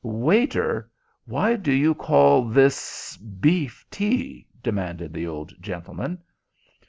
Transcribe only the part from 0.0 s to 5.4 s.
"Waiter, why do you call this beef tea?" demanded the